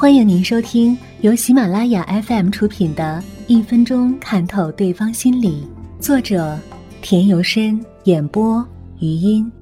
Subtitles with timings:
[0.00, 5.68] 欢迎您收听由喜马拉雅 FM 出品的《一分钟看透对方心理》，
[6.02, 6.58] 作者
[7.02, 8.66] 田由深，演播
[8.98, 9.52] 余音。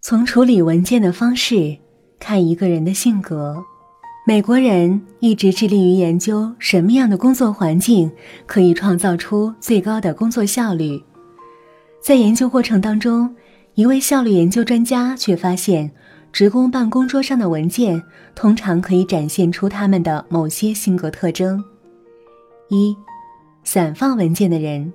[0.00, 1.76] 从处理文件的方式
[2.18, 3.62] 看一个人的性格。
[4.26, 8.10] 美国人一直致力于研究什么样的工作环境
[8.46, 10.98] 可以创造出最高的工作效率。
[12.00, 13.36] 在研究过程当中，
[13.74, 15.92] 一位效率研究专家却发现。
[16.34, 18.02] 职工办公桌上的文件
[18.34, 21.62] 通常可以展现出他们的某些性格特征：
[22.70, 22.92] 一、
[23.62, 24.92] 散放文件的人，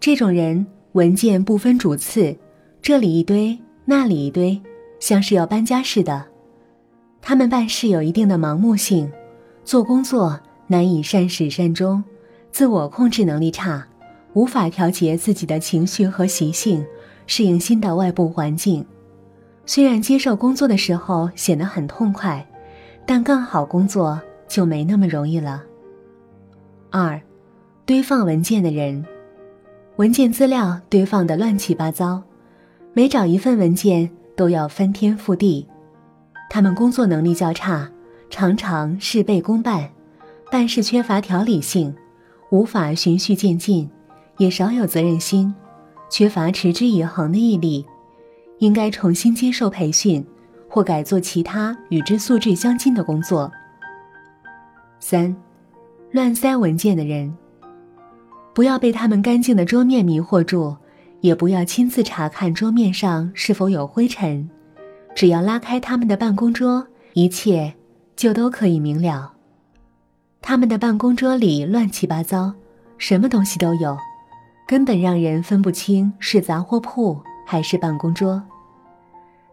[0.00, 2.34] 这种人文件不分主次，
[2.80, 4.58] 这里一堆，那里一堆，
[4.98, 6.24] 像是要搬家似的。
[7.20, 9.12] 他们办事有一定的盲目性，
[9.66, 12.02] 做工作难以善始善终，
[12.50, 13.86] 自我控制能力差，
[14.32, 16.82] 无法调节自己的情绪和习性，
[17.26, 18.82] 适应新的外部环境。
[19.66, 22.46] 虽然接受工作的时候显得很痛快，
[23.06, 25.62] 但干好工作就没那么容易了。
[26.90, 27.20] 二，
[27.86, 29.04] 堆放文件的人，
[29.96, 32.22] 文件资料堆放的乱七八糟，
[32.92, 35.66] 每找一份文件都要翻天覆地。
[36.50, 37.90] 他们工作能力较差，
[38.28, 39.90] 常常事倍功半，
[40.52, 41.92] 办事缺乏条理性，
[42.50, 43.88] 无法循序渐进，
[44.36, 45.52] 也少有责任心，
[46.10, 47.86] 缺乏持之以恒的毅力。
[48.58, 50.24] 应该重新接受培训，
[50.68, 53.50] 或改做其他与之素质相近的工作。
[55.00, 55.34] 三，
[56.12, 57.36] 乱塞文件的人，
[58.54, 60.76] 不要被他们干净的桌面迷惑住，
[61.20, 64.48] 也不要亲自查看桌面上是否有灰尘，
[65.14, 67.74] 只要拉开他们的办公桌，一切
[68.16, 69.32] 就都可以明了。
[70.40, 72.52] 他们的办公桌里乱七八糟，
[72.96, 73.96] 什么东西都有，
[74.66, 77.20] 根本让人分不清是杂货铺。
[77.44, 78.42] 还是办公桌。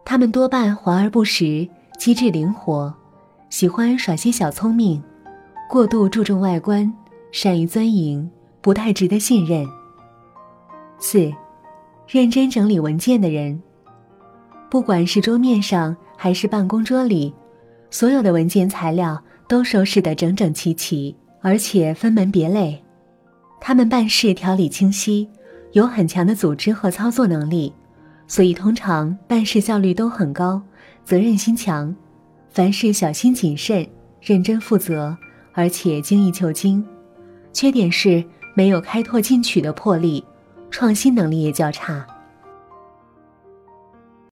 [0.04, 2.92] 他们多半华而不实，机智灵活，
[3.50, 5.02] 喜欢耍些小聪明，
[5.68, 6.92] 过度注重外观，
[7.30, 8.28] 善于钻营，
[8.60, 9.66] 不太值得信任。
[10.98, 11.32] 四，
[12.08, 13.62] 认真整理文件的人，
[14.70, 17.32] 不管是桌面上还是办公桌里，
[17.90, 22.82] 所有的文件材料都收拾得整整齐齐，而且分门别类。
[23.60, 25.28] 他们办事条理清晰，
[25.72, 27.72] 有很强的组织和操作能力。
[28.32, 30.62] 所以，通常办事效率都很高，
[31.04, 31.94] 责任心强，
[32.48, 33.86] 凡事小心谨慎、
[34.22, 35.14] 认真负责，
[35.52, 36.82] 而且精益求精。
[37.52, 40.24] 缺点是没有开拓进取的魄力，
[40.70, 42.06] 创新能力也较差。